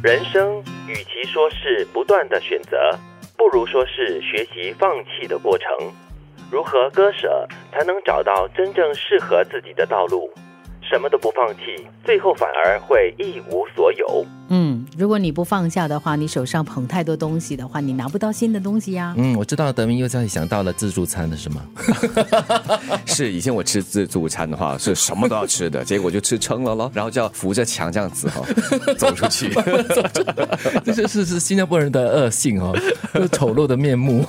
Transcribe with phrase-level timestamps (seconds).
[0.00, 2.96] 人生与其说是不断的选择，
[3.36, 5.68] 不如说是学习放弃的过程。
[6.52, 10.32] 如何割舍，才能找到真正适合自己的道路？
[10.88, 14.24] 什么都不放弃，最后反而会一无所有。
[14.50, 19.14] 嗯，如果你不放下的话，你手上捧太多东西的话，你拿不到新的东西呀。
[19.18, 21.62] 嗯，我知道德明又在想到了自助餐了是吗？
[23.04, 28.42] 是以前我吃自助餐的话是什么都要吃的，结果就吃撑了咯，然后就要扶着墙这样子哈
[28.96, 29.50] 走出去。
[30.82, 32.74] 这是是是新加坡人的恶性哦，
[33.12, 34.24] 就丑陋的面目。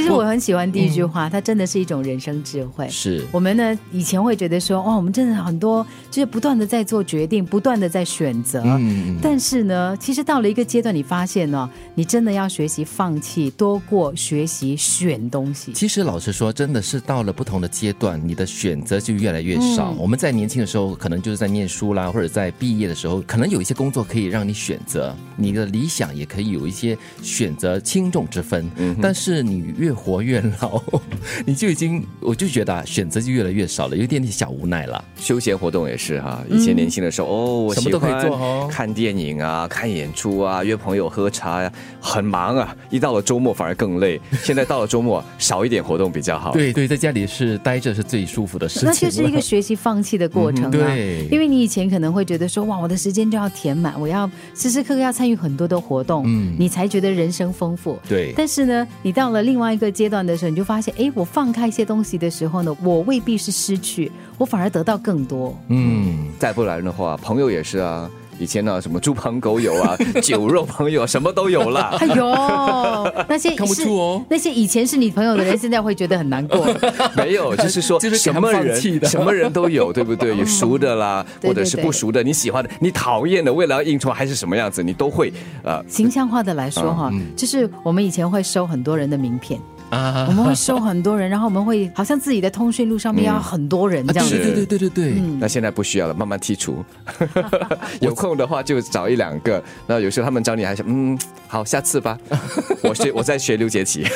[0.00, 2.88] 其实我很喜欢第一句话，它真的是一种人生智慧。
[2.88, 8.62] 是我们呢以前会觉得说，哇，我们真的很多就是不断的在做决定，不断的在选择。
[8.64, 15.72] 嗯，但是呢，其实到了一个阶段，你发现呢，你真的要学习放弃，多过学习选东西。
[15.74, 19.90] 其实老实说，真的是到了不同的阶段，你的选择就越来越少。
[19.98, 28.70] 我们在年轻的时候，可能就是在念书啦，或者在毕业的时候，可能有一些工作可以让你选择，你的理想也可以有一些选择轻重之分。
[28.76, 30.82] 嗯，但是你越活越老，
[31.46, 35.02] 你就已经，我就觉得选择就越来越少了，有点点小无奈了。
[35.16, 38.68] 休闲活动也是哈，以前年轻的时候，哦，我什么都可以做哦。
[38.70, 42.74] 看电影啊，看演出啊，约朋友喝茶呀，很忙啊。
[42.90, 44.20] 一到了周末反而更累。
[44.42, 46.52] 现在到了周末，少一点活动比较好。
[46.52, 48.88] 对对，在家里是待着是最舒服的事情。
[48.88, 50.70] 那就是一个学习放弃的过程啊。
[50.70, 57.98] 对，因为你以前可能会觉得说，哇，我的时间就要填满，我要时时刻刻要参与很多的活动，嗯，你才觉得人生丰富。
[58.08, 58.32] 对。
[58.36, 65.56] 但是呢，你到了另外一个阶段的时候，你就发现，哎，我放开一些东西的时候呢，我未必是失去，我反而得到更多。
[65.68, 68.10] 嗯，再不然的话，朋友也是啊。
[68.40, 71.94] 以前呢，什么猪朋狗友啊， 酒肉朋友，什么都有了。
[72.00, 72.24] 哎呦，
[73.28, 76.66] 那些看不出哦，那些以前是你朋友的人，现在会觉得很难过。
[77.14, 80.34] 没有，就是说， 就是什么人，什么人都有，对不对？
[80.34, 85.30] 有熟的啦，或者是不熟的，你喜欢的，你讨厌的，为了要应酬还是什么样子，你都会
[85.62, 85.84] 呃。
[85.86, 89.60] 形象化的来说哈，就是我们以前会收很多人的名片。
[89.90, 94.36] 啊，我们会收很多人，然后我们会好像自己的通讯录上面要很多人这样子。
[94.36, 95.12] 对对对对对。
[95.38, 96.84] 那现在不需要了，慢慢剔除。
[98.00, 99.62] 有空的话就找一两个。
[99.86, 101.18] 那有时候他们找你还想，嗯，
[101.48, 102.16] 好，下次吧。
[102.82, 104.06] 我学我在学刘杰奇。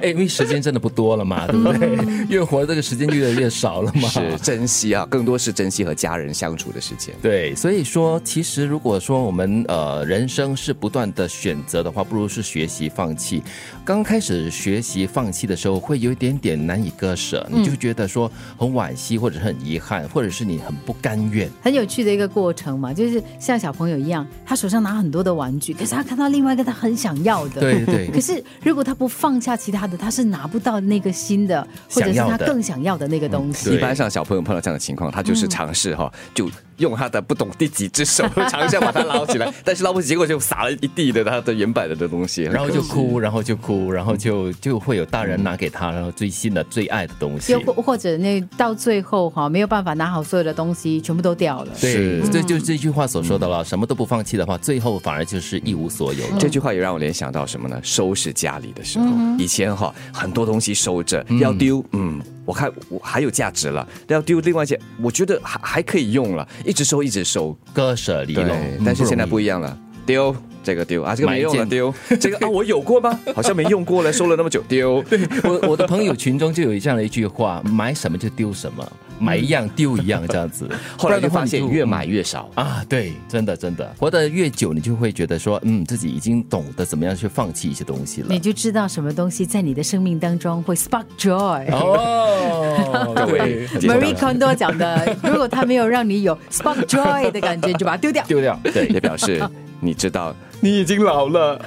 [0.00, 2.26] 哎，因为时间真的不多了嘛，对不对？
[2.28, 4.08] 越活这个时间越来越少了嘛。
[4.08, 7.14] 是珍惜啊，更多是珍惜和家人相处的时间。
[7.20, 13.42] 对，所以说，其实如果说我们呃人生是不断的选择的话，不如是学习放弃。
[13.84, 21.48] 刚开始学习放弃的时候，会有一点点难以割舍，你就觉得说很惋惜，或者是很遗憾，或者是你很不甘愿。
[21.62, 28.08] 很有趣的一个过程嘛，就是像小朋友一样，他手上拿很多的玩具，可是他看到另外一个他很想要的，对对。
[28.08, 33.74] 可是如果他不放下其他的，他是拿不到那个新的，或者是他更想要的那个东西。
[33.74, 36.50] 一般上小朋友碰到这样的情况，他就是尝试哈，就。
[36.80, 51.72] 用他的不懂第几只手尝试把它捞起来， 但是捞不起，结果就撒了一地的他的原版的的东西，然后就哭，然后就哭，然后就就会有大人拿给他，然后最新的最爱的东西，又或者那到最后哈没有办法拿好所有的东西，全部都掉了。
[51.80, 56.24] 对，这就是这句话所说的了，什么都不放弃的话，最后反而就是一无所有。
[56.38, 57.78] 这句话也让我联想到什么呢？
[57.82, 59.06] 收拾家里的时候，
[59.38, 62.20] 以前哈很多东西收着要丢，嗯。
[62.50, 68.52] 我看我还有价值了，要丢另外一件，我觉得还还可以用了，一直收一直收，割舍离了。
[68.84, 73.18] 但是现在不一样了，丢这个丢啊，这个没用了丢， 这个啊我有过吗？
[73.34, 75.02] 好像没用过嘞，收了那么久丢。
[75.08, 78.86] 对我我的朋友群中就有这样的一句话：买什么就丢什么。
[79.22, 80.66] 买一样丢一样这样子，
[80.96, 82.82] 后来就发现越买越少啊！
[82.88, 88.28] 对，真的真的，活得越久，你就会觉得说，嗯，自己已经懂得怎么样去放弃一些东西了。
[88.30, 91.70] 你就知道什么东西在你的生命当中会 spark joy。
[91.70, 98.24] 哦，对，Marie Kondo 讲的，如果他没有让你有 spark joy 的感觉，就把它丢掉。
[98.26, 99.46] 丢掉，对，也表示
[99.80, 101.58] 你知道你已经老了。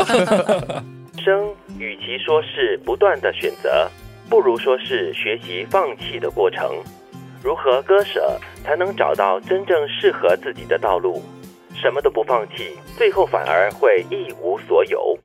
[1.18, 3.90] 生，与其说是不断的选择，
[4.30, 6.70] 不如说是学习放弃的过程。
[7.42, 11.22] 如何割舍，才能找到真正适合自己的道路？
[11.74, 15.18] 什么都不放弃，最后反而会一无所有。